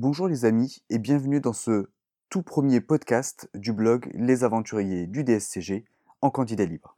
Bonjour 0.00 0.28
les 0.28 0.44
amis 0.44 0.84
et 0.90 0.98
bienvenue 1.00 1.40
dans 1.40 1.52
ce 1.52 1.88
tout 2.30 2.42
premier 2.42 2.80
podcast 2.80 3.50
du 3.52 3.72
blog 3.72 4.08
Les 4.14 4.44
Aventuriers 4.44 5.08
du 5.08 5.24
DSCG 5.24 5.86
en 6.20 6.30
candidat 6.30 6.66
libre. 6.66 6.96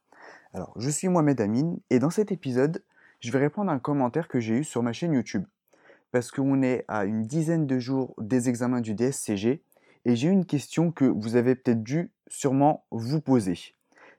Alors, 0.52 0.74
je 0.76 0.90
suis 0.90 1.08
Mohamed 1.08 1.40
Amin 1.40 1.76
et 1.88 1.98
dans 1.98 2.10
cet 2.10 2.30
épisode, 2.30 2.84
je 3.20 3.32
vais 3.32 3.38
répondre 3.38 3.70
à 3.70 3.74
un 3.74 3.78
commentaire 3.78 4.28
que 4.28 4.38
j'ai 4.38 4.58
eu 4.58 4.64
sur 4.64 4.82
ma 4.82 4.92
chaîne 4.92 5.14
YouTube. 5.14 5.46
Parce 6.12 6.30
qu'on 6.30 6.60
est 6.60 6.84
à 6.88 7.06
une 7.06 7.22
dizaine 7.22 7.66
de 7.66 7.78
jours 7.78 8.14
des 8.18 8.50
examens 8.50 8.82
du 8.82 8.94
DSCG 8.94 9.62
et 10.04 10.14
j'ai 10.14 10.28
une 10.28 10.44
question 10.44 10.92
que 10.92 11.06
vous 11.06 11.36
avez 11.36 11.54
peut-être 11.54 11.82
dû 11.82 12.12
sûrement 12.28 12.84
vous 12.90 13.22
poser. 13.22 13.56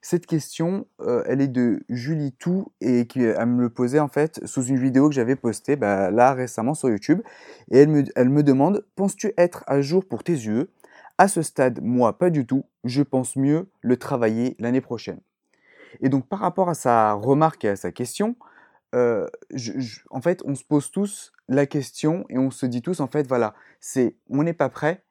Cette 0.02 0.26
question, 0.26 0.88
euh, 1.02 1.24
elle 1.28 1.42
est 1.42 1.48
de 1.48 1.84
Julie 1.88 2.34
Tout 2.34 2.72
et 2.82 3.06
qui 3.06 3.22
elle 3.22 3.46
me 3.46 3.62
le 3.62 3.70
posait 3.70 4.00
en 4.00 4.08
fait 4.08 4.42
sous 4.46 4.64
une 4.64 4.80
vidéo 4.80 5.10
que 5.10 5.14
j'avais 5.14 5.36
postée 5.36 5.76
bah, 5.76 6.10
là 6.10 6.34
récemment 6.34 6.74
sur 6.74 6.90
YouTube. 6.90 7.22
Et 7.70 7.78
elle 7.78 7.90
me, 7.90 8.04
elle 8.16 8.30
me 8.30 8.42
demande 8.42 8.86
Penses-tu 8.96 9.34
être 9.38 9.64
à 9.68 9.82
jour 9.82 10.04
pour 10.06 10.24
tes 10.24 10.34
yeux? 10.34 10.72
À 11.20 11.28
ce 11.28 11.44
stade, 11.44 11.82
moi, 11.84 12.18
pas 12.18 12.32
du 12.32 12.48
tout. 12.48 12.66
Je 12.84 13.04
pense 13.04 13.36
mieux 13.36 13.70
le 13.82 13.96
travailler 13.96 14.56
l'année 14.58 14.82
prochaine. 14.82 15.20
Et 16.00 16.10
donc, 16.10 16.28
par 16.28 16.40
rapport 16.40 16.70
à 16.70 16.74
sa 16.74 17.14
remarque 17.14 17.64
et 17.66 17.70
à 17.70 17.76
sa 17.76 17.92
question, 17.92 18.36
euh, 18.96 19.28
en 20.10 20.22
fait, 20.22 20.42
on 20.46 20.56
se 20.56 20.64
pose 20.64 20.90
tous 20.90 21.32
la 21.48 21.66
question 21.66 22.26
et 22.30 22.38
on 22.38 22.50
se 22.50 22.66
dit 22.66 22.82
tous 22.82 23.02
en 23.02 23.08
fait, 23.08 23.28
voilà, 23.28 23.54
c'est 23.80 24.16
on 24.30 24.44
n'est 24.44 24.54
pas 24.54 24.70
prêt, 24.70 25.04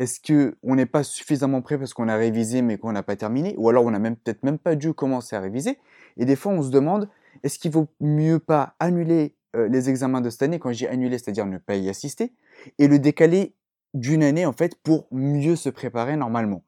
est-ce 0.00 0.18
qu'on 0.18 0.74
n'est 0.74 0.86
pas 0.86 1.02
suffisamment 1.02 1.60
prêt 1.60 1.76
parce 1.76 1.92
qu'on 1.92 2.08
a 2.08 2.16
révisé 2.16 2.62
mais 2.62 2.78
qu'on 2.78 2.90
n'a 2.90 3.02
pas 3.02 3.16
terminé? 3.16 3.54
Ou 3.58 3.68
alors 3.68 3.84
on 3.84 3.90
n'a 3.90 3.98
même 3.98 4.16
peut-être 4.16 4.42
même 4.42 4.58
pas 4.58 4.74
dû 4.74 4.94
commencer 4.94 5.36
à 5.36 5.40
réviser 5.40 5.78
Et 6.16 6.24
des 6.24 6.36
fois 6.36 6.52
on 6.52 6.62
se 6.62 6.70
demande, 6.70 7.10
est-ce 7.42 7.58
qu'il 7.58 7.70
vaut 7.70 7.86
mieux 8.00 8.38
pas 8.38 8.74
annuler 8.80 9.34
euh, 9.54 9.68
les 9.68 9.90
examens 9.90 10.22
de 10.22 10.30
cette 10.30 10.42
année? 10.42 10.58
Quand 10.58 10.72
j'ai 10.72 10.88
annulé, 10.88 11.18
c'est-à-dire 11.18 11.44
ne 11.44 11.58
pas 11.58 11.76
y 11.76 11.90
assister, 11.90 12.32
et 12.78 12.88
le 12.88 12.98
décaler 12.98 13.54
d'une 13.92 14.22
année 14.22 14.46
en 14.46 14.54
fait 14.54 14.74
pour 14.74 15.06
mieux 15.12 15.54
se 15.54 15.68
préparer 15.68 16.16
normalement. 16.16 16.64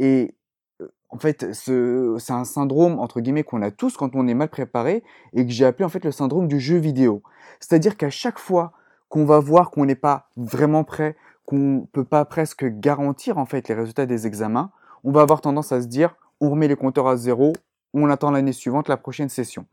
Et 0.00 0.34
euh, 0.80 0.88
en 1.08 1.18
fait, 1.18 1.46
c'est 1.52 2.32
un 2.32 2.44
syndrome 2.44 2.98
entre 2.98 3.20
guillemets 3.20 3.44
qu'on 3.44 3.62
a 3.62 3.70
tous 3.70 3.96
quand 3.96 4.16
on 4.16 4.26
est 4.26 4.34
mal 4.34 4.48
préparé 4.48 5.04
et 5.34 5.46
que 5.46 5.52
j'ai 5.52 5.66
appelé 5.66 5.84
en 5.84 5.88
fait 5.88 6.04
le 6.04 6.10
syndrome 6.10 6.48
du 6.48 6.58
jeu 6.58 6.78
vidéo. 6.78 7.22
C'est-à-dire 7.60 7.96
qu'à 7.96 8.10
chaque 8.10 8.40
fois 8.40 8.72
qu'on 9.08 9.24
va 9.24 9.38
voir 9.38 9.70
qu'on 9.70 9.84
n'est 9.84 9.94
pas 9.94 10.28
vraiment 10.36 10.82
prêt, 10.82 11.14
qu'on 11.46 11.88
peut 11.92 12.04
pas 12.04 12.24
presque 12.24 12.66
garantir 12.66 13.38
en 13.38 13.46
fait 13.46 13.68
les 13.68 13.74
résultats 13.74 14.06
des 14.06 14.26
examens, 14.26 14.70
on 15.04 15.12
va 15.12 15.22
avoir 15.22 15.40
tendance 15.40 15.72
à 15.72 15.80
se 15.80 15.86
dire 15.86 16.16
on 16.40 16.50
remet 16.50 16.68
les 16.68 16.76
compteurs 16.76 17.08
à 17.08 17.16
zéro, 17.16 17.54
on 17.94 18.10
attend 18.10 18.30
l'année 18.30 18.52
suivante 18.52 18.88
la 18.88 18.96
prochaine 18.96 19.28
session. 19.28 19.66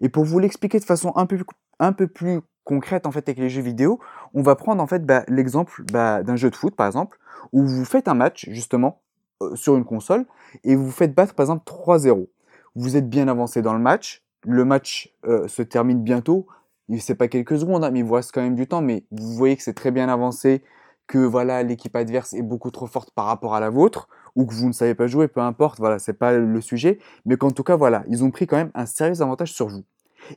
Et 0.00 0.08
pour 0.08 0.24
vous 0.24 0.38
l'expliquer 0.38 0.78
de 0.78 0.84
façon 0.84 1.12
un 1.16 1.26
peu, 1.26 1.38
un 1.80 1.92
peu 1.92 2.06
plus 2.06 2.40
concrète 2.62 3.06
en 3.06 3.10
fait 3.10 3.28
avec 3.28 3.38
les 3.38 3.50
jeux 3.50 3.62
vidéo, 3.62 3.98
on 4.32 4.42
va 4.42 4.54
prendre 4.54 4.82
en 4.82 4.86
fait 4.86 5.04
bah, 5.04 5.24
l'exemple 5.28 5.82
bah, 5.90 6.22
d'un 6.22 6.36
jeu 6.36 6.50
de 6.50 6.56
foot 6.56 6.76
par 6.76 6.86
exemple 6.86 7.18
où 7.52 7.64
vous 7.64 7.84
faites 7.84 8.08
un 8.08 8.14
match 8.14 8.46
justement 8.50 9.00
euh, 9.42 9.56
sur 9.56 9.76
une 9.76 9.84
console 9.84 10.26
et 10.62 10.76
vous 10.76 10.90
faites 10.90 11.14
battre 11.14 11.34
par 11.34 11.44
exemple 11.44 11.64
3-0. 11.66 12.28
Vous 12.76 12.96
êtes 12.96 13.08
bien 13.08 13.28
avancé 13.28 13.62
dans 13.62 13.72
le 13.72 13.80
match, 13.80 14.22
le 14.42 14.64
match 14.64 15.14
euh, 15.26 15.48
se 15.48 15.62
termine 15.62 16.02
bientôt, 16.02 16.46
il 16.88 17.00
c'est 17.00 17.14
pas 17.14 17.28
quelques 17.28 17.58
secondes, 17.58 17.84
hein, 17.84 17.90
mais 17.90 18.00
il 18.00 18.04
vous 18.04 18.14
reste 18.14 18.32
quand 18.32 18.42
même 18.42 18.56
du 18.56 18.66
temps, 18.66 18.82
mais 18.82 19.04
vous 19.10 19.32
voyez 19.34 19.56
que 19.56 19.62
c'est 19.62 19.74
très 19.74 19.90
bien 19.90 20.08
avancé, 20.08 20.62
que 21.06 21.18
voilà 21.18 21.62
l'équipe 21.62 21.94
adverse 21.96 22.32
est 22.32 22.42
beaucoup 22.42 22.70
trop 22.70 22.86
forte 22.86 23.10
par 23.10 23.26
rapport 23.26 23.54
à 23.54 23.60
la 23.60 23.70
vôtre 23.70 24.08
ou 24.34 24.46
que 24.46 24.54
vous 24.54 24.66
ne 24.66 24.72
savez 24.72 24.94
pas 24.94 25.06
jouer, 25.06 25.28
peu 25.28 25.40
importe, 25.40 25.78
voilà, 25.78 25.98
c'est 25.98 26.14
pas 26.14 26.32
le 26.32 26.60
sujet, 26.60 26.98
mais 27.24 27.36
qu'en 27.36 27.50
tout 27.50 27.62
cas 27.62 27.76
voilà, 27.76 28.04
ils 28.08 28.24
ont 28.24 28.30
pris 28.30 28.46
quand 28.46 28.56
même 28.56 28.70
un 28.74 28.86
sérieux 28.86 29.22
avantage 29.22 29.52
sur 29.52 29.68
vous. 29.68 29.84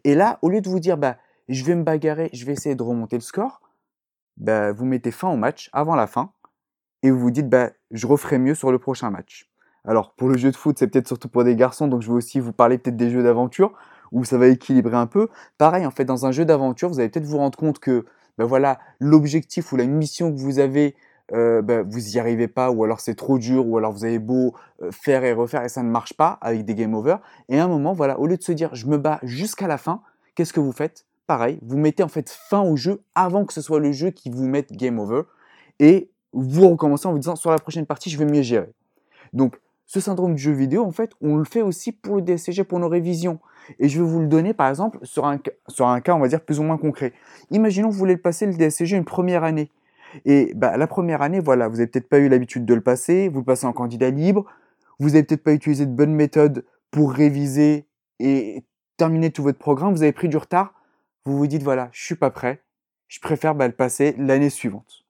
Et 0.04 0.16
là, 0.16 0.40
au 0.42 0.50
lieu 0.50 0.62
de 0.62 0.70
vous 0.70 0.80
dire 0.80 0.98
bah 0.98 1.18
je 1.48 1.64
vais 1.64 1.76
me 1.76 1.84
bagarrer, 1.84 2.30
je 2.34 2.46
vais 2.46 2.54
essayer 2.54 2.76
de 2.76 2.84
remonter 2.84 3.16
le 3.16 3.22
score, 3.22 3.62
bah 4.38 4.72
vous 4.72 4.86
mettez 4.86 5.12
fin 5.12 5.30
au 5.30 5.38
match 5.38 5.70
avant 5.74 5.96
la 5.96 6.08
fin 6.08 6.32
et 7.04 7.12
vous 7.12 7.20
vous 7.20 7.32
dites 7.32 7.50
bah 7.50 7.72
je 7.92 8.06
referai 8.06 8.38
mieux 8.38 8.56
sur 8.56 8.72
le 8.72 8.80
prochain 8.80 9.10
match. 9.10 9.50
Alors 9.86 10.14
pour 10.16 10.28
le 10.28 10.38
jeu 10.38 10.52
de 10.52 10.56
foot, 10.56 10.78
c'est 10.78 10.88
peut-être 10.88 11.08
surtout 11.08 11.30
pour 11.30 11.46
des 11.46 11.56
garçons, 11.56 11.88
donc 11.88 12.02
je 12.02 12.08
vais 12.08 12.18
aussi 12.18 12.40
vous 12.40 12.52
parler 12.52 12.78
peut-être 12.78 12.98
des 12.98 13.10
jeux 13.10 13.24
d'aventure 13.24 13.74
où 14.12 14.24
ça 14.24 14.38
va 14.38 14.48
équilibrer 14.48 14.96
un 14.96 15.08
peu. 15.08 15.30
Pareil, 15.58 15.86
en 15.86 15.92
fait, 15.92 16.06
dans 16.06 16.26
un 16.26 16.32
jeu 16.32 16.46
d'aventure, 16.46 16.90
vous 16.90 17.00
allez 17.00 17.10
peut-être 17.10 17.26
vous 17.26 17.38
rendre 17.38 17.58
compte 17.58 17.80
que 17.80 18.06
ben 18.38 18.46
voilà, 18.46 18.80
l'objectif 19.00 19.72
ou 19.72 19.78
la 19.78 19.86
mission 19.86 20.32
que 20.32 20.38
vous 20.40 20.60
avez, 20.60 20.96
euh, 21.34 21.62
ben 21.62 21.86
vous 21.88 22.00
n'y 22.00 22.20
arrivez 22.20 22.48
pas, 22.48 22.72
ou 22.72 22.84
alors 22.84 23.00
c'est 23.00 23.16
trop 23.16 23.38
dur, 23.38 23.68
ou 23.68 23.78
alors 23.78 23.92
vous 23.92 24.06
avez 24.06 24.20
beau 24.20 24.54
euh, 24.82 24.92
faire 24.92 25.24
et 25.24 25.34
refaire 25.34 25.64
et 25.64 25.70
ça 25.70 25.84
ne 25.84 25.90
marche 25.90 26.14
pas 26.14 26.38
avec 26.42 26.66
des 26.66 26.76
game 26.76 26.94
over. 26.94 27.18
Et 27.50 27.60
à 27.60 27.64
un 27.64 27.68
moment, 27.68 27.94
voilà, 27.94 28.20
au 28.20 28.28
lieu 28.28 28.38
de 28.38 28.44
se 28.44 28.52
dire 28.52 28.74
je 28.74 28.88
me 28.88 28.98
bats 28.98 29.20
jusqu'à 29.24 29.68
la 29.68 29.78
fin, 29.78 30.02
qu'est-ce 30.36 30.54
que 30.54 30.60
vous 30.60 30.72
faites? 30.72 31.06
Pareil, 31.26 31.60
vous 31.62 31.78
mettez 31.78 32.04
en 32.04 32.08
fait 32.08 32.30
fin 32.30 32.62
au 32.62 32.76
jeu 32.78 33.02
avant 33.14 33.46
que 33.46 33.54
ce 33.54 33.62
soit 33.62 33.80
le 33.80 33.92
jeu 33.92 34.12
qui 34.12 34.30
vous 34.30 34.48
mette 34.48 34.72
game 34.72 35.00
over, 35.00 35.24
et 35.80 36.10
vous 36.34 36.70
recommencez 36.70 37.08
en 37.08 37.12
vous 37.12 37.20
disant 37.20 37.36
sur 37.36 37.52
la 37.52 37.58
prochaine 37.58 37.86
partie 37.86 38.10
je 38.10 38.18
vais 38.18 38.26
mieux 38.26 38.44
gérer. 38.44 38.72
Donc 39.34 39.60
ce 39.88 40.02
syndrome 40.02 40.36
du 40.36 40.42
jeu 40.42 40.52
vidéo, 40.52 40.84
en 40.84 40.92
fait, 40.92 41.12
on 41.22 41.38
le 41.38 41.46
fait 41.46 41.62
aussi 41.62 41.94
pour 41.94 42.18
le 42.18 42.22
DSCG, 42.22 42.66
pour 42.66 42.80
nos 42.80 42.90
révisions. 42.90 43.40
Et 43.80 43.90
je 43.90 44.02
vais 44.02 44.08
vous 44.08 44.20
le 44.20 44.28
donner, 44.28 44.54
par 44.54 44.70
exemple, 44.70 45.00
sur 45.04 45.26
un, 45.26 45.40
sur 45.70 45.86
cas, 46.04 46.14
on 46.14 46.20
va 46.20 46.28
dire, 46.28 46.42
plus 46.42 46.60
ou 46.60 46.64
moins 46.64 46.78
concret. 46.78 47.14
Imaginons 47.52 47.88
que 47.88 47.94
vous 47.94 48.00
voulez 48.00 48.16
le 48.16 48.22
passer, 48.22 48.46
le 48.46 48.54
DSCG, 48.54 48.98
une 48.98 49.06
première 49.06 49.44
année. 49.44 49.72
Et 50.26 50.54
bah, 50.56 50.78
la 50.78 50.88
première 50.88 51.22
année, 51.22 51.40
voilà, 51.40 51.68
vous 51.68 51.78
n'avez 51.78 51.88
peut-être 51.88 52.10
pas 52.10 52.20
eu 52.20 52.28
l'habitude 52.28 52.66
de 52.66 52.74
le 52.74 52.82
passer, 52.82 53.30
vous 53.30 53.40
le 53.40 53.46
passez 53.46 53.66
en 53.66 53.74
candidat 53.74 54.10
libre, 54.10 54.46
vous 55.00 55.10
n'avez 55.10 55.24
peut-être 55.24 55.44
pas 55.44 55.54
utilisé 55.54 55.86
de 55.86 55.92
bonnes 55.92 56.14
méthodes 56.14 56.66
pour 56.92 57.12
réviser 57.12 57.88
et 58.20 58.64
terminer 58.98 59.32
tout 59.32 59.44
votre 59.44 59.60
programme, 59.60 59.94
vous 59.94 60.04
avez 60.04 60.12
pris 60.12 60.28
du 60.28 60.38
retard, 60.38 60.74
vous 61.26 61.38
vous 61.38 61.48
dites, 61.48 61.64
voilà, 61.64 61.90
je 61.92 62.04
suis 62.04 62.16
pas 62.16 62.32
prêt, 62.32 62.64
je 63.08 63.20
préfère 63.20 63.56
bah, 63.56 63.68
le 63.68 63.74
passer 63.74 64.16
l'année 64.18 64.50
suivante. 64.50 65.06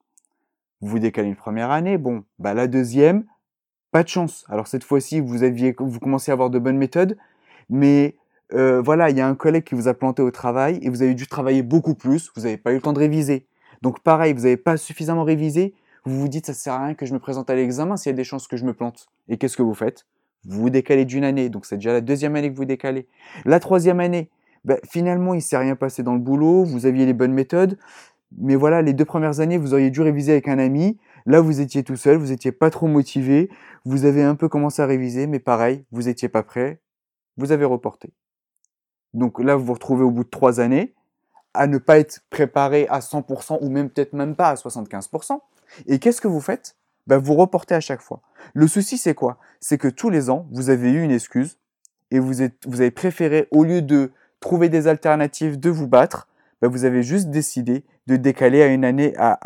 Vous 0.80 0.88
vous 0.88 0.98
décalez 0.98 1.28
une 1.28 1.36
première 1.36 1.70
année, 1.70 1.98
bon, 1.98 2.24
bah, 2.38 2.54
la 2.54 2.66
deuxième, 2.66 3.24
pas 3.90 4.02
de 4.02 4.08
chance. 4.08 4.44
Alors 4.48 4.66
cette 4.66 4.84
fois-ci, 4.84 5.20
vous 5.20 5.42
aviez, 5.42 5.74
vous 5.78 5.98
commencez 6.00 6.30
à 6.30 6.34
avoir 6.34 6.50
de 6.50 6.58
bonnes 6.58 6.78
méthodes, 6.78 7.16
mais 7.70 8.16
euh, 8.54 8.80
voilà, 8.80 9.10
il 9.10 9.16
y 9.16 9.20
a 9.20 9.28
un 9.28 9.34
collègue 9.34 9.64
qui 9.64 9.74
vous 9.74 9.88
a 9.88 9.94
planté 9.94 10.22
au 10.22 10.30
travail 10.30 10.78
et 10.82 10.88
vous 10.88 11.02
avez 11.02 11.14
dû 11.14 11.26
travailler 11.26 11.62
beaucoup 11.62 11.94
plus. 11.94 12.30
Vous 12.34 12.42
n'avez 12.42 12.56
pas 12.56 12.72
eu 12.72 12.76
le 12.76 12.80
temps 12.80 12.92
de 12.92 12.98
réviser. 12.98 13.46
Donc 13.82 14.00
pareil, 14.00 14.32
vous 14.32 14.42
n'avez 14.42 14.56
pas 14.56 14.76
suffisamment 14.76 15.24
révisé. 15.24 15.74
Vous 16.04 16.18
vous 16.20 16.28
dites, 16.28 16.46
ça 16.46 16.54
sert 16.54 16.72
à 16.72 16.84
rien 16.86 16.94
que 16.94 17.06
je 17.06 17.12
me 17.12 17.18
présente 17.18 17.50
à 17.50 17.54
l'examen 17.54 17.96
s'il 17.96 18.10
y 18.10 18.14
a 18.14 18.16
des 18.16 18.24
chances 18.24 18.48
que 18.48 18.56
je 18.56 18.64
me 18.64 18.72
plante. 18.72 19.08
Et 19.28 19.36
qu'est-ce 19.36 19.56
que 19.56 19.62
vous 19.62 19.74
faites? 19.74 20.06
Vous 20.44 20.62
vous 20.62 20.70
décalez 20.70 21.04
d'une 21.04 21.24
année. 21.24 21.50
Donc 21.50 21.66
c'est 21.66 21.76
déjà 21.76 21.92
la 21.92 22.00
deuxième 22.00 22.34
année 22.36 22.50
que 22.50 22.56
vous 22.56 22.64
décalez. 22.64 23.06
La 23.44 23.60
troisième 23.60 24.00
année, 24.00 24.30
ben, 24.64 24.78
finalement, 24.90 25.34
il 25.34 25.42
s'est 25.42 25.58
rien 25.58 25.76
passé 25.76 26.02
dans 26.02 26.14
le 26.14 26.20
boulot. 26.20 26.64
Vous 26.64 26.86
aviez 26.86 27.06
les 27.06 27.12
bonnes 27.12 27.34
méthodes. 27.34 27.76
Mais 28.38 28.56
voilà, 28.56 28.82
les 28.82 28.92
deux 28.92 29.04
premières 29.04 29.40
années, 29.40 29.58
vous 29.58 29.74
auriez 29.74 29.90
dû 29.90 30.00
réviser 30.00 30.32
avec 30.32 30.48
un 30.48 30.58
ami. 30.58 30.98
Là, 31.28 31.42
vous 31.42 31.60
étiez 31.60 31.84
tout 31.84 31.96
seul, 31.96 32.16
vous 32.16 32.28
n'étiez 32.28 32.52
pas 32.52 32.70
trop 32.70 32.86
motivé, 32.86 33.50
vous 33.84 34.06
avez 34.06 34.22
un 34.22 34.34
peu 34.34 34.48
commencé 34.48 34.80
à 34.80 34.86
réviser, 34.86 35.26
mais 35.26 35.38
pareil, 35.38 35.84
vous 35.92 36.04
n'étiez 36.04 36.30
pas 36.30 36.42
prêt, 36.42 36.80
vous 37.36 37.52
avez 37.52 37.66
reporté. 37.66 38.14
Donc 39.12 39.38
là, 39.38 39.54
vous 39.54 39.66
vous 39.66 39.74
retrouvez 39.74 40.04
au 40.04 40.10
bout 40.10 40.24
de 40.24 40.30
trois 40.30 40.58
années 40.58 40.94
à 41.52 41.66
ne 41.66 41.76
pas 41.76 41.98
être 41.98 42.20
préparé 42.30 42.88
à 42.88 43.00
100% 43.00 43.58
ou 43.60 43.68
même 43.68 43.90
peut-être 43.90 44.14
même 44.14 44.36
pas 44.36 44.48
à 44.48 44.54
75%. 44.54 45.38
Et 45.86 45.98
qu'est-ce 45.98 46.22
que 46.22 46.28
vous 46.28 46.40
faites? 46.40 46.76
Ben, 47.06 47.18
Vous 47.18 47.34
reportez 47.34 47.74
à 47.74 47.80
chaque 47.80 48.00
fois. 48.00 48.22
Le 48.54 48.66
souci, 48.66 48.96
c'est 48.96 49.14
quoi? 49.14 49.36
C'est 49.60 49.76
que 49.76 49.88
tous 49.88 50.08
les 50.08 50.30
ans, 50.30 50.46
vous 50.50 50.70
avez 50.70 50.90
eu 50.90 51.02
une 51.02 51.10
excuse 51.10 51.58
et 52.10 52.20
vous, 52.20 52.40
avez 52.40 52.90
préféré, 52.90 53.48
au 53.50 53.64
lieu 53.64 53.82
de 53.82 54.12
trouver 54.40 54.70
des 54.70 54.86
alternatives, 54.86 55.60
de 55.60 55.68
vous 55.68 55.88
battre, 55.88 56.26
ben, 56.62 56.68
vous 56.68 56.86
avez 56.86 57.02
juste 57.02 57.28
décidé 57.28 57.84
de 58.06 58.16
décaler 58.16 58.62
à 58.62 58.68
une 58.68 58.86
année, 58.86 59.12
à 59.18 59.38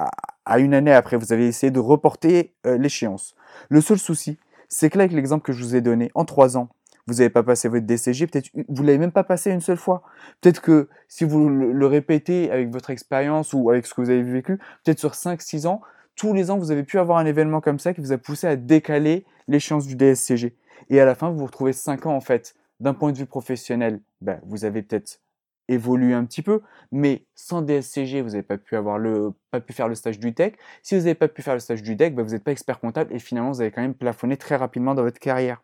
une 0.47 0.75
année 0.75 0.93
après. 0.93 1.17
Vous 1.17 1.33
avez 1.33 1.47
essayé 1.47 1.71
de 1.71 1.81
reporter 1.81 2.55
euh, 2.67 2.79
l'échéance. 2.79 3.35
Le 3.69 3.81
seul 3.81 3.99
souci, 3.99 4.39
c'est 4.69 4.91
que 4.91 4.99
là, 4.99 5.05
avec 5.05 5.15
l'exemple 5.15 5.45
que 5.45 5.53
je 5.53 5.63
vous 5.63 5.77
ai 5.77 5.81
donné, 5.81 6.11
en 6.15 6.25
trois 6.25 6.57
ans, 6.57 6.69
vous 7.07 7.15
n'avez 7.15 7.31
pas 7.31 7.43
passé 7.43 7.69
votre 7.69 7.85
DCG, 7.85 8.27
peut-être 8.29 8.51
vous 8.69 8.83
l'avez 8.83 8.99
même 8.99 9.13
pas 9.13 9.25
passé 9.25 9.51
une 9.51 9.61
seule 9.61 9.77
fois. 9.77 10.03
Peut-être 10.41 10.61
que 10.61 10.89
si 11.09 11.25
vous 11.25 11.49
le, 11.49 11.87
répétez 11.87 12.51
avec 12.51 12.71
votre 12.71 12.91
expérience 12.91 13.53
ou 13.53 13.71
avec 13.71 13.87
ce 13.87 13.95
que 13.95 14.01
vous 14.03 14.11
avez 14.11 14.23
vécu, 14.23 14.59
peut-être 14.85 15.01
sur 15.01 15.13
5-6 15.13 15.67
ans, 15.67 15.81
tous 16.15 16.33
les 16.33 16.51
ans, 16.51 16.59
vous 16.59 16.71
avez 16.71 16.85
pu 16.85 16.99
avoir 16.99 17.19
un 17.19 17.27
événement 17.27 17.61
comme 17.61 17.79
ça 17.79 17.93
qui 17.93 18.01
vous 18.01 18.13
a 18.13 18.19
poussé 18.19 18.47
à 18.47 18.57
décaler 18.57 19.25
l'échéance 19.49 19.87
du 19.87 19.97
DSCG. 19.97 20.55
Et 20.91 21.01
à 21.01 21.05
la 21.05 21.15
fin, 21.15 21.31
vous 21.31 21.39
vous 21.39 21.47
retrouvez 21.47 21.73
5 21.73 22.07
ans 22.07 22.15
en 22.15 22.21
fait. 22.21 22.55
D'un 22.81 22.95
point 22.95 23.13
de 23.13 23.19
vue 23.19 23.27
professionnel, 23.27 24.01
ben, 24.21 24.41
vous 24.45 24.65
avez 24.65 24.83
peut-être 24.83 25.21
évolué 25.69 26.15
un 26.15 26.25
petit 26.25 26.43
peu, 26.43 26.61
mais 26.91 27.25
sans 27.35 27.63
DSCG, 27.63 28.21
vous 28.21 28.31
n'avez 28.31 28.43
pas 28.43 28.59
pu 28.59 28.77
avoir 28.77 28.99
le, 28.99 29.33
pas 29.51 29.61
pu 29.61 29.73
faire 29.73 29.89
le 29.89 29.95
stage 29.95 30.19
du 30.19 30.35
tech. 30.35 30.55
Si 30.83 30.95
vous 30.95 31.03
n'avez 31.03 31.15
pas 31.15 31.29
pu 31.29 31.43
faire 31.43 31.55
le 31.55 31.61
stage 31.61 31.83
du 31.83 31.97
deck, 31.97 32.15
bah, 32.15 32.23
vous 32.23 32.31
n'êtes 32.31 32.45
pas 32.45 32.53
expert 32.53 32.81
comptable 32.81 33.15
et 33.15 33.19
finalement 33.19 33.51
vous 33.51 33.61
avez 33.61 33.71
quand 33.71 33.83
même 33.83 33.95
plafonné 33.95 34.37
très 34.37 34.57
rapidement 34.57 34.95
dans 34.95 35.03
votre 35.03 35.21
carrière. 35.21 35.63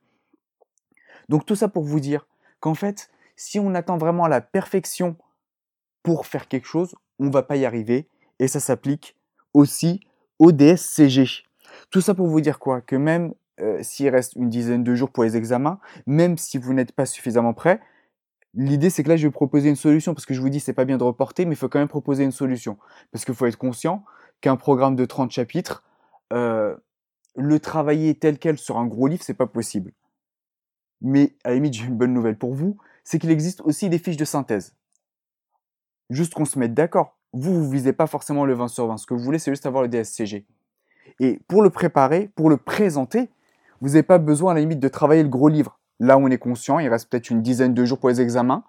Donc 1.29 1.45
tout 1.47 1.57
ça 1.57 1.69
pour 1.69 1.85
vous 1.85 2.01
dire 2.01 2.27
qu'en 2.61 2.75
fait, 2.75 3.11
si 3.37 3.59
on 3.59 3.75
attend 3.75 3.99
vraiment 3.99 4.27
la 4.27 4.41
perfection 4.41 5.17
pour 6.03 6.27
faire 6.27 6.49
quelque 6.49 6.67
chose, 6.67 6.95
on 7.19 7.31
va 7.31 7.43
pas 7.43 7.57
y 7.57 7.65
arriver 7.65 8.09
et 8.39 8.49
ça 8.49 8.61
s'applique 8.61 9.17
aussi 9.53 10.01
au 10.39 10.53
DSCG. 10.53 11.45
Tout 11.91 12.01
ça 12.01 12.15
pour 12.15 12.27
vous 12.27 12.41
dire 12.41 12.59
quoi? 12.59 12.81
Que 12.81 12.97
même 12.97 13.35
euh, 13.61 13.83
s'il 13.83 14.09
reste 14.09 14.35
une 14.35 14.49
dizaine 14.49 14.85
de 14.85 14.95
jours 14.95 15.11
pour 15.11 15.25
les 15.25 15.37
examens, 15.37 15.81
même 16.07 16.39
si 16.39 16.59
vous 16.59 16.73
n'êtes 16.73 16.93
pas 16.93 17.07
suffisamment 17.07 17.55
prêt, 17.55 17.81
L'idée, 18.61 18.91
c'est 18.91 19.05
que 19.05 19.09
là, 19.09 19.17
je 19.17 19.25
vais 19.25 19.31
proposer 19.31 19.69
une 19.69 19.77
solution 19.77 20.15
parce 20.15 20.27
que 20.27 20.35
je 20.35 20.41
vous 20.41 20.49
dis, 20.49 20.59
c'est 20.59 20.73
pas 20.73 20.85
bien 20.85 20.99
de 20.99 21.05
reporter, 21.05 21.47
mais 21.47 21.55
il 21.55 21.57
faut 21.57 21.69
quand 21.69 21.79
même 21.79 21.87
proposer 21.87 22.25
une 22.25 22.33
solution. 22.33 22.77
Parce 23.13 23.25
qu'il 23.25 23.35
faut 23.35 23.47
être 23.47 23.57
conscient 23.57 24.05
qu'un 24.41 24.57
programme 24.57 24.97
de 24.97 25.05
30 25.05 25.31
chapitres, 25.31 25.85
euh, 26.33 26.75
le 27.37 27.61
travailler 27.61 28.17
tel 28.17 28.37
quel 28.37 28.59
sur 28.59 28.77
un 28.77 28.87
gros 28.87 29.07
livre, 29.07 29.23
c'est 29.23 29.33
pas 29.33 29.47
possible. 29.47 29.93
Mais 31.01 31.37
à 31.45 31.51
la 31.51 31.55
limite, 31.55 31.75
j'ai 31.75 31.87
une 31.87 31.97
bonne 31.97 32.13
nouvelle 32.13 32.37
pour 32.37 32.53
vous, 32.53 32.77
c'est 33.05 33.21
qu'il 33.21 33.31
existe 33.31 33.61
aussi 33.61 33.89
des 33.89 33.99
fiches 34.01 34.17
de 34.17 34.25
synthèse. 34.25 34.75
Juste 36.11 36.35
qu'on 36.35 36.45
se 36.45 36.59
mette 36.59 36.75
d'accord. 36.75 37.17
Vous, 37.33 37.55
vous 37.55 37.71
visez 37.71 37.93
pas 37.93 38.09
forcément 38.09 38.45
le 38.45 38.55
20 38.55 38.67
sur 38.67 38.89
20. 38.89 38.97
Ce 38.97 39.07
que 39.07 39.15
vous 39.15 39.23
voulez, 39.23 39.39
c'est 39.39 39.53
juste 39.53 39.67
avoir 39.67 39.85
le 39.85 39.89
DSCG. 39.89 40.47
Et 41.21 41.41
pour 41.47 41.63
le 41.63 41.71
préparer, 41.71 42.29
pour 42.35 42.51
le 42.51 42.57
présenter, 42.57 43.31
vous 43.81 43.91
n'avez 43.91 44.03
pas 44.03 44.19
besoin 44.19 44.51
à 44.51 44.55
la 44.55 44.61
limite 44.63 44.81
de 44.81 44.89
travailler 44.89 45.23
le 45.23 45.29
gros 45.29 45.49
livre. 45.49 45.78
Là 46.01 46.19
on 46.19 46.29
est 46.29 46.39
conscient, 46.39 46.79
il 46.79 46.89
reste 46.89 47.11
peut-être 47.11 47.31
une 47.31 47.43
dizaine 47.43 47.75
de 47.75 47.85
jours 47.85 47.99
pour 47.99 48.09
les 48.09 48.21
examens. 48.21 48.65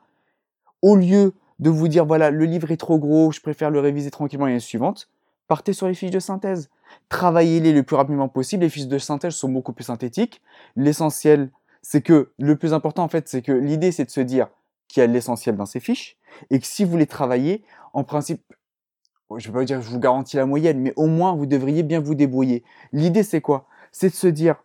Au 0.82 0.96
lieu 0.96 1.34
de 1.60 1.70
vous 1.70 1.88
dire, 1.88 2.06
voilà, 2.06 2.32
le 2.32 2.46
livre 2.46 2.72
est 2.72 2.78
trop 2.78 2.98
gros, 2.98 3.32
je 3.32 3.42
préfère 3.42 3.70
le 3.70 3.80
réviser 3.80 4.12
tranquillement 4.12 4.46
l'année 4.46 4.60
suivante, 4.60 5.10
partez 5.48 5.74
sur 5.74 5.88
les 5.88 5.94
fiches 5.94 6.12
de 6.12 6.20
synthèse. 6.20 6.70
Travaillez-les 7.10 7.74
le 7.74 7.84
plus 7.84 7.96
rapidement 7.96 8.30
possible. 8.30 8.64
Les 8.64 8.70
fiches 8.70 8.88
de 8.88 8.98
synthèse 8.98 9.34
sont 9.34 9.50
beaucoup 9.50 9.74
plus 9.74 9.84
synthétiques. 9.84 10.42
L'essentiel, 10.76 11.52
c'est 11.82 12.02
que 12.02 12.32
le 12.40 12.56
plus 12.56 12.74
important, 12.74 13.04
en 13.04 13.08
fait, 13.08 13.28
c'est 13.28 13.42
que 13.42 13.52
l'idée, 13.52 13.92
c'est 13.92 14.06
de 14.06 14.10
se 14.10 14.22
dire 14.22 14.48
qu'il 14.88 15.02
y 15.02 15.04
a 15.04 15.08
l'essentiel 15.08 15.56
dans 15.56 15.66
ces 15.66 15.80
fiches 15.80 16.18
et 16.50 16.60
que 16.60 16.66
si 16.66 16.84
vous 16.84 16.98
les 16.98 17.08
travaillez, 17.08 17.64
en 17.94 18.04
principe, 18.04 18.42
je 19.38 19.48
ne 19.48 19.54
vais 19.54 19.60
pas 19.60 19.66
dire 19.66 19.78
que 19.78 19.86
je 19.86 19.90
vous 19.90 20.00
garantis 20.00 20.38
la 20.38 20.46
moyenne, 20.46 20.80
mais 20.80 20.94
au 20.96 21.06
moins 21.06 21.36
vous 21.36 21.46
devriez 21.46 21.84
bien 21.84 22.00
vous 22.00 22.16
débrouiller. 22.16 22.64
L'idée 22.92 23.24
c'est 23.24 23.42
quoi? 23.42 23.68
C'est 23.92 24.10
de 24.10 24.16
se 24.16 24.28
dire, 24.28 24.56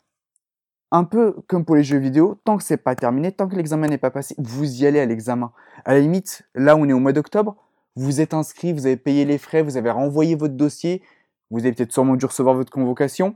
un 0.94 1.02
peu 1.02 1.35
comme 1.49 1.64
pour 1.64 1.75
les 1.75 1.82
jeux 1.82 1.99
vidéo, 1.99 2.38
tant 2.44 2.56
que 2.56 2.62
c'est 2.62 2.76
pas 2.76 2.94
terminé, 2.94 3.32
tant 3.32 3.49
que 3.49 3.56
l'examen 3.56 3.88
n'est 3.88 3.99
pas 3.99 4.12
passé, 4.12 4.37
vous 4.38 4.81
y 4.81 4.87
allez 4.87 5.00
à 5.00 5.06
l'examen. 5.06 5.50
À 5.85 5.93
la 5.93 5.99
limite, 5.99 6.43
là 6.55 6.76
on 6.76 6.88
est 6.88 6.93
au 6.93 7.00
mois 7.00 7.12
d'octobre, 7.12 7.56
vous 7.96 8.20
êtes 8.20 8.32
inscrit, 8.32 8.73
vous 8.73 8.87
avez 8.87 8.96
payé 8.96 9.25
les 9.25 9.38
frais, 9.38 9.62
vous 9.62 9.76
avez 9.76 9.91
renvoyé 9.91 10.37
votre 10.37 10.55
dossier, 10.55 11.02
vous 11.50 11.58
avez 11.58 11.73
peut-être 11.73 11.93
sûrement 11.93 12.14
dû 12.14 12.26
recevoir 12.26 12.55
votre 12.55 12.70
convocation. 12.70 13.35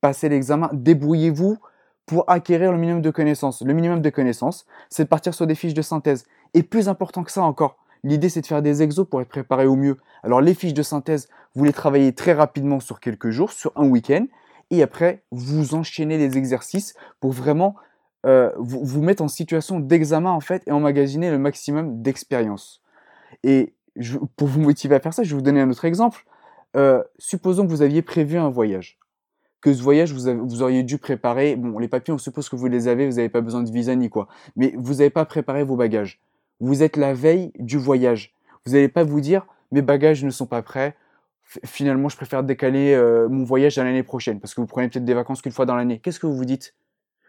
Passez 0.00 0.28
l'examen, 0.28 0.68
débrouillez-vous 0.72 1.58
pour 2.06 2.28
acquérir 2.28 2.72
le 2.72 2.78
minimum 2.78 3.02
de 3.02 3.10
connaissances. 3.10 3.62
Le 3.62 3.72
minimum 3.72 4.02
de 4.02 4.10
connaissances, 4.10 4.66
c'est 4.90 5.04
de 5.04 5.08
partir 5.08 5.34
sur 5.34 5.46
des 5.46 5.54
fiches 5.54 5.74
de 5.74 5.82
synthèse. 5.82 6.26
Et 6.54 6.64
plus 6.64 6.88
important 6.88 7.22
que 7.22 7.30
ça 7.30 7.42
encore, 7.42 7.76
L'idée, 8.04 8.28
c'est 8.28 8.42
de 8.42 8.46
faire 8.46 8.62
des 8.62 8.82
exos 8.82 9.08
pour 9.08 9.20
être 9.20 9.28
préparé 9.28 9.66
au 9.66 9.74
mieux. 9.74 9.96
Alors, 10.22 10.40
les 10.40 10.54
fiches 10.54 10.74
de 10.74 10.82
synthèse, 10.82 11.28
vous 11.54 11.64
les 11.64 11.72
travaillez 11.72 12.12
très 12.12 12.32
rapidement 12.32 12.80
sur 12.80 13.00
quelques 13.00 13.30
jours, 13.30 13.52
sur 13.52 13.72
un 13.74 13.88
week-end, 13.88 14.26
et 14.70 14.82
après, 14.82 15.22
vous 15.30 15.74
enchaînez 15.74 16.18
les 16.18 16.36
exercices 16.36 16.94
pour 17.20 17.32
vraiment 17.32 17.76
euh, 18.26 18.50
vous, 18.58 19.02
mettre 19.02 19.22
en 19.22 19.28
situation 19.28 19.80
d'examen, 19.80 20.30
en 20.30 20.40
fait, 20.40 20.62
et 20.66 20.72
emmagasiner 20.72 21.30
le 21.30 21.38
maximum 21.38 22.02
d'expérience. 22.02 22.82
Et 23.44 23.74
pour 24.36 24.48
vous 24.48 24.60
motiver 24.60 24.94
à 24.94 25.00
faire 25.00 25.14
ça, 25.14 25.22
je 25.22 25.30
vais 25.30 25.36
vous 25.36 25.42
donner 25.42 25.60
un 25.60 25.70
autre 25.70 25.84
exemple. 25.84 26.24
Euh, 26.76 27.02
supposons 27.18 27.64
que 27.64 27.70
vous 27.70 27.82
aviez 27.82 28.02
prévu 28.02 28.36
un 28.36 28.50
voyage. 28.50 28.98
Que 29.60 29.72
ce 29.72 29.82
voyage, 29.82 30.12
vous, 30.12 30.46
vous, 30.46 30.62
auriez 30.62 30.82
dû 30.82 30.98
préparer. 30.98 31.56
Bon, 31.56 31.78
les 31.78 31.88
papiers, 31.88 32.12
on 32.12 32.18
suppose 32.18 32.48
que 32.48 32.56
vous 32.56 32.66
les 32.66 32.88
avez, 32.88 33.08
vous 33.08 33.16
n'avez 33.16 33.28
pas 33.28 33.40
besoin 33.40 33.62
de 33.62 33.70
visa 33.70 33.94
ni 33.94 34.10
quoi. 34.10 34.28
Mais 34.54 34.74
vous 34.76 34.94
n'avez 34.94 35.10
pas 35.10 35.24
préparé 35.24 35.64
vos 35.64 35.76
bagages 35.76 36.20
vous 36.60 36.82
êtes 36.82 36.96
la 36.96 37.14
veille 37.14 37.52
du 37.58 37.78
voyage. 37.78 38.34
Vous 38.64 38.72
n'allez 38.72 38.88
pas 38.88 39.04
vous 39.04 39.20
dire 39.20 39.46
mes 39.70 39.82
bagages 39.82 40.24
ne 40.24 40.30
sont 40.30 40.46
pas 40.46 40.62
prêts. 40.62 40.96
Finalement, 41.64 42.08
je 42.08 42.16
préfère 42.16 42.42
décaler 42.42 42.92
euh, 42.92 43.28
mon 43.28 43.42
voyage 43.42 43.78
à 43.78 43.84
l'année 43.84 44.02
prochaine 44.02 44.38
parce 44.38 44.52
que 44.52 44.60
vous 44.60 44.66
prenez 44.66 44.88
peut-être 44.88 45.04
des 45.04 45.14
vacances 45.14 45.40
qu'une 45.40 45.52
fois 45.52 45.64
dans 45.64 45.76
l'année. 45.76 45.98
Qu'est-ce 45.98 46.20
que 46.20 46.26
vous 46.26 46.36
vous 46.36 46.44
dites? 46.44 46.74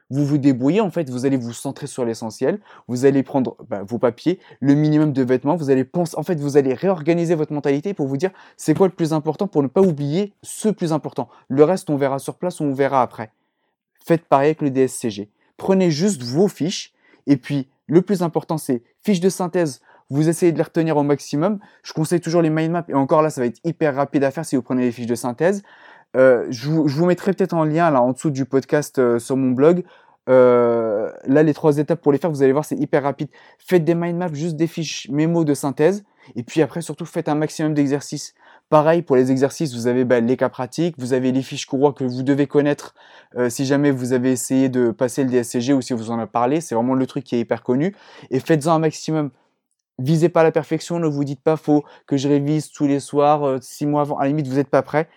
Vous 0.10 0.25
vous 0.25 0.38
débrouillez 0.38 0.81
en 0.81 0.92
fait. 0.92 1.10
Vous 1.10 1.25
allez 1.25 1.38
vous 1.38 1.54
centrer 1.54 1.88
sur 1.88 2.04
l'essentiel. 2.04 2.60
Vous 2.88 3.06
allez 3.06 3.24
prendre 3.24 3.56
bah, 3.69 3.83
vos 3.83 3.98
papiers, 3.98 4.39
le 4.60 4.74
minimum 4.74 5.13
de 5.13 5.24
vêtements. 5.24 5.56
Vous 5.56 5.69
allez 5.69 5.86
penser, 5.86 6.18
en 6.18 6.24
fait, 6.24 6.39
vous 6.39 6.57
allez 6.57 6.74
réorganiser 6.74 7.36
votre 7.36 7.54
mentalité 7.54 7.94
pour 7.94 8.07
vous 8.07 8.18
dire 8.18 8.31
c'est 8.57 8.75
quoi 8.75 8.88
le 8.88 8.94
plus 8.94 9.13
important 9.13 9.48
pour 9.48 9.63
ne 9.63 9.68
pas 9.68 9.81
oublier 9.81 10.33
ce 10.42 10.68
plus 10.68 10.92
important. 10.92 11.30
Le 11.48 11.63
reste, 11.63 11.89
on 11.89 11.95
verra 11.95 12.19
sur 12.19 12.36
place 12.36 12.60
on 12.60 12.74
verra 12.74 13.01
après. 13.01 13.31
Faites 14.04 14.25
pareil 14.25 14.48
avec 14.48 14.62
le 14.62 14.69
DSCG. 14.69 15.30
Prenez 15.56 15.92
juste 15.92 16.24
vos 16.24 16.48
fiches 16.48 16.94
et 17.25 17.38
puis 17.38 17.69
le 17.88 18.01
plus 18.01 18.21
important, 18.21 18.57
c'est 18.57 18.83
fiche 19.01 19.19
de 19.19 19.30
synthèse. 19.30 19.81
Vous 20.09 20.29
essayez 20.29 20.51
de 20.51 20.57
les 20.57 20.63
retenir 20.63 20.97
au 20.97 21.03
maximum. 21.03 21.59
Je 21.83 21.94
conseille 21.94 22.19
toujours 22.19 22.41
les 22.41 22.50
mind 22.50 22.71
maps. 22.71 22.85
Et 22.88 22.94
encore 22.94 23.21
là, 23.21 23.29
ça 23.29 23.41
va 23.41 23.47
être 23.47 23.59
hyper 23.63 23.95
rapide 23.95 24.23
à 24.23 24.31
faire 24.31 24.45
si 24.45 24.56
vous 24.56 24.61
prenez 24.61 24.83
les 24.83 24.91
fiches 24.91 25.06
de 25.06 25.15
synthèse. 25.15 25.61
Euh, 26.17 26.47
je, 26.50 26.69
vous, 26.69 27.06
mettrai 27.06 27.33
peut-être 27.33 27.53
en 27.53 27.63
lien 27.63 27.91
là 27.91 28.01
en 28.01 28.13
dessous 28.13 28.31
du 28.31 28.45
podcast 28.45 28.97
euh, 28.97 29.19
sur 29.19 29.38
mon 29.38 29.51
blog. 29.51 29.83
Euh, 30.29 31.11
là, 31.25 31.44
les 31.44 31.53
trois 31.53 31.77
étapes 31.77 32.01
pour 32.01 32.11
les 32.11 32.17
faire, 32.19 32.29
vous 32.29 32.44
allez 32.44 32.51
voir, 32.51 32.65
c'est 32.65 32.75
hyper 32.75 33.03
rapide. 33.03 33.29
Faites 33.57 33.83
des 33.83 33.95
mind 33.95 34.17
maps, 34.17 34.33
juste 34.33 34.56
des 34.56 34.67
fiches 34.67 35.07
mémo 35.09 35.44
de 35.44 35.53
synthèse. 35.53 36.03
Et 36.35 36.44
puis 36.44 36.61
après, 36.61 36.81
surtout, 36.81 37.06
faites 37.06 37.29
un 37.29 37.35
maximum 37.35 37.73
d'exercices. 37.73 38.35
Pareil, 38.69 39.01
pour 39.01 39.15
les 39.15 39.31
exercices, 39.31 39.73
vous 39.73 39.88
avez 39.88 40.06
bah, 40.06 40.19
les 40.19 40.38
cas 40.38 40.50
pratiques, 40.50 40.94
vous 41.00 41.13
avez 41.13 41.31
les 41.31 41.41
fiches 41.41 41.65
courroies 41.65 41.94
que 41.94 42.03
vous 42.03 42.21
devez 42.21 42.45
connaître 42.45 42.94
euh, 43.35 43.50
si 43.50 43.65
jamais 43.65 43.89
vous 43.89 44.13
avez 44.13 44.31
essayé 44.31 44.69
de 44.69 44.91
passer 44.91 45.23
le 45.23 45.31
DSCG 45.31 45.73
ou 45.73 45.81
si 45.81 45.94
vous 45.94 46.11
en 46.11 46.19
avez 46.19 46.27
parlé. 46.27 46.61
C'est 46.61 46.75
vraiment 46.75 46.94
le 46.94 47.07
truc 47.07 47.23
qui 47.23 47.35
est 47.35 47.39
hyper 47.39 47.63
connu. 47.63 47.95
Et 48.29 48.39
faites-en 48.39 48.73
un 48.73 48.79
maximum. 48.79 49.31
Visez 50.00 50.30
pas 50.30 50.44
la 50.44 50.51
perfection, 50.51 51.00
ne 51.00 51.07
vous 51.07 51.24
dites 51.24 51.42
pas 51.42 51.57
faut 51.57 51.84
que 52.07 52.18
je 52.18 52.28
révise 52.28 52.72
tous 52.72 52.88
les 52.88 53.00
soirs, 53.00 53.44
euh, 53.44 53.57
six 53.62 53.86
mois 53.86 54.01
avant. 54.01 54.18
À 54.18 54.24
la 54.24 54.30
limite, 54.30 54.48
vous 54.48 54.56
n'êtes 54.56 54.69
pas 54.69 54.81
prêt. 54.81 55.07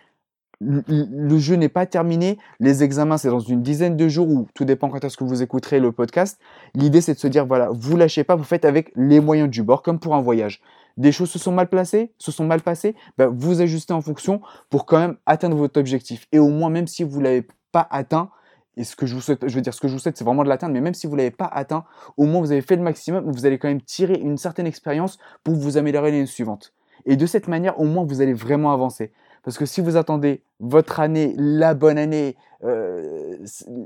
Le, 0.61 1.39
jeu 1.39 1.57
n'est 1.57 1.69
pas 1.69 1.87
terminé. 1.87 2.39
Les 2.61 2.85
examens, 2.85 3.19
c'est 3.19 3.31
dans 3.31 3.41
une 3.41 3.63
dizaine 3.63 3.97
de 3.97 4.09
jours 4.09 4.29
ou 4.29 4.47
tout 4.55 4.65
dépend 4.65 4.91
quand 4.91 5.03
est-ce 5.03 5.17
que 5.17 5.25
vous 5.25 5.43
écouterez 5.43 5.81
le 5.81 5.91
podcast. 5.91 6.39
L'idée, 6.75 7.01
c'est 7.01 7.15
de 7.15 7.19
se 7.19 7.27
dire, 7.27 7.47
voilà, 7.47 7.69
vous 7.73 7.97
lâchez 7.97 8.23
pas, 8.23 8.37
vous 8.37 8.45
faites 8.45 8.65
avec 8.65 8.93
les 8.95 9.19
moyens 9.19 9.51
du 9.51 9.65
bord, 9.65 9.83
comme 9.83 9.99
pour 9.99 10.15
un 10.15 10.21
voyage 10.21 10.61
des 10.97 11.13
choses 11.13 11.31
se 11.31 11.39
sont 11.39 11.53
mal 11.53 11.69
placées, 11.69 12.13
se 12.19 12.33
sont 12.33 12.45
mal 12.45 12.61
passées, 12.61 12.95
bah, 13.19 13.29
vous 13.29 13.61
ajustez 13.61 13.93
en 13.93 14.01
fonction 14.01 14.41
pour 14.71 14.87
quand 14.87 14.99
même 14.99 15.17
atteindre 15.27 15.57
votre 15.57 15.79
objectif. 15.81 16.27
Et 16.33 16.39
au 16.39 16.49
moins, 16.49 16.71
même 16.71 16.87
si 16.87 17.03
vous 17.03 17.21
l'avez 17.21 17.47
pas 17.73 17.87
atteint, 17.91 18.31
et 18.77 18.85
ce 18.85 18.97
que 18.97 19.07
je 19.07 19.15
vous 19.15 19.21
souhaite, 19.21 19.45
veux 19.45 19.61
dire, 19.61 19.75
ce 19.75 19.81
que 19.81 19.89
je 19.89 19.93
vous 19.93 19.99
souhaite, 19.99 20.17
c'est 20.17 20.25
vraiment 20.25 20.45
de 20.45 20.49
l'atteindre, 20.49 20.73
mais 20.73 20.81
même 20.81 20.95
si 20.95 21.07
vous 21.07 21.13
ne 21.13 21.19
l'avez 21.19 21.31
pas 21.31 21.47
atteint, 21.47 21.85
au 22.17 22.25
moins 22.25 22.41
vous 22.41 22.53
avez 22.53 22.63
fait 22.63 22.77
le 22.77 22.83
maximum, 22.83 23.31
vous 23.31 23.45
allez 23.45 23.59
quand 23.59 23.69
même 23.69 23.83
tirer 23.83 24.15
une 24.15 24.39
certaine 24.39 24.67
expérience 24.67 25.19
pour 25.45 25.55
vous 25.55 25.77
améliorer 25.77 26.11
l'année 26.11 26.27
suivante. 26.27 26.73
Et 27.05 27.17
de 27.17 27.27
cette 27.27 27.49
manière, 27.49 27.79
au 27.81 27.85
moins, 27.85 28.05
vous 28.05 28.21
allez 28.21 28.33
vraiment 28.33 28.73
avancer. 28.73 29.13
Parce 29.43 29.59
que 29.59 29.67
si 29.67 29.81
vous 29.81 29.97
attendez 29.97 30.43
votre 30.61 31.01
année, 31.01 31.35
la 31.37 31.75
bonne 31.75 31.99
année, 31.99 32.37
euh, 32.65 33.37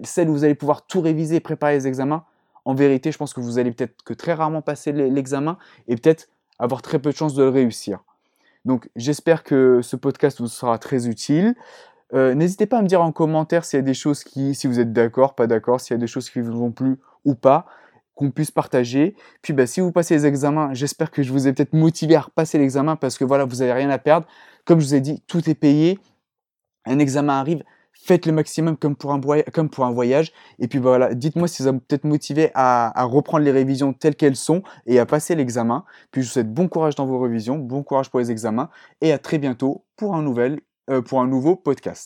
celle 0.05 0.29
où 0.29 0.33
vous 0.35 0.45
allez 0.45 0.55
pouvoir 0.55 0.87
tout 0.87 1.01
réviser, 1.01 1.41
préparer 1.41 1.75
les 1.75 1.87
examens, 1.87 2.25
en 2.65 2.75
vérité, 2.75 3.13
je 3.13 3.19
pense 3.19 3.33
que 3.33 3.41
vous 3.41 3.59
allez 3.59 3.73
peut-être 3.73 4.03
que 4.05 4.13
très 4.13 4.35
rarement 4.35 4.61
passer 4.61 4.93
l'examen 4.93 5.57
et 5.89 5.97
peut-être 5.97 6.29
avoir 6.59 6.83
très 6.83 6.99
peu 6.99 7.11
de 7.11 7.17
chances 7.17 7.35
de 7.35 7.45
le 7.45 7.49
réussir. 7.49 8.03
Donc 8.65 8.91
j'espère 8.97 9.45
que 9.45 9.81
ce 9.83 9.95
podcast 9.95 10.41
vous 10.41 10.49
sera 10.49 10.77
très 10.79 11.07
utile. 11.07 11.55
Euh, 12.15 12.35
n'hésitez 12.35 12.67
pas 12.67 12.79
à 12.79 12.83
me 12.83 12.87
dire 12.87 13.03
en 13.03 13.13
commentaire 13.13 13.65
s'il 13.65 13.79
y 13.79 13.81
a 13.81 13.85
des 13.85 13.95
choses 13.95 14.23
qui, 14.23 14.55
si 14.55 14.67
vous 14.67 14.79
êtes 14.79 14.93
d'accord, 14.93 15.35
pas 15.35 15.47
d'accord, 15.47 15.81
s'il 15.81 15.95
y 15.95 15.99
a 15.99 16.01
des 16.01 16.07
choses 16.07 16.31
qui 16.31 16.41
vous 16.41 16.63
ont 16.63 16.71
plu 16.71 16.99
ou 17.25 17.35
pas, 17.35 17.67
qu'on 18.15 18.31
puisse 18.31 18.51
partager. 18.51 19.15
Puis 19.43 19.53
bah, 19.53 19.67
si 19.67 19.81
vous 19.81 19.93
passez 19.93 20.15
les 20.15 20.27
examens, 20.27 20.73
j'espère 20.73 21.11
que 21.11 21.23
je 21.23 21.33
vous 21.33 21.49
ai 21.49 21.53
peut-être 21.53 21.75
motivé 21.75 22.17
à 22.17 22.21
repasser 22.21 22.59
l'examen 22.59 22.97
parce 22.97 23.19
que 23.19 23.25
voilà, 23.25 23.45
vous 23.45 23.57
n'avez 23.57 23.73
rien 23.73 23.91
à 23.91 23.99
perdre. 23.99 24.27
Comme 24.65 24.81
je 24.81 24.87
vous 24.87 24.95
ai 24.95 25.01
dit, 25.01 25.23
tout 25.27 25.49
est 25.51 25.55
payé. 25.55 25.99
Un 26.87 26.99
examen 26.99 27.35
arrive, 27.35 27.63
faites 27.93 28.27
le 28.27 28.33
maximum 28.33 28.77
comme 28.77 28.97
pour 28.97 29.13
un, 29.13 29.91
voyage. 29.91 30.33
Et 30.59 30.69
puis 30.69 30.79
voilà, 30.79 31.15
dites-moi 31.15 31.49
si 31.49 31.63
ça 31.63 31.73
vous 31.73 31.81
peut-être 31.81 32.05
motivé 32.05 32.51
à, 32.55 33.05
reprendre 33.05 33.45
les 33.45 33.51
révisions 33.51 33.93
telles 33.93 34.17
qu'elles 34.17 34.37
sont 34.37 34.63
et 34.87 34.99
à 34.99 35.07
passer 35.07 35.35
l'examen. 35.35 35.85
Puis 36.11 36.23
je 36.23 36.29
vous 36.29 36.33
souhaite 36.33 36.53
bon 36.53 36.69
courage 36.69 36.95
dans 36.95 37.07
vos 37.07 37.19
révisions, 37.19 37.59
bon 37.59 37.83
courage 37.83 38.11
pour 38.11 38.21
les 38.21 38.31
examens 38.31 38.71
et 39.01 39.13
à 39.13 39.19
très 39.19 39.39
bientôt 39.39 39.85
pour 39.97 40.15
un, 40.15 40.23
nouvel, 40.23 40.61
pour 41.07 41.21
un 41.21 41.27
nouveau 41.27 41.57
podcast. 41.57 42.05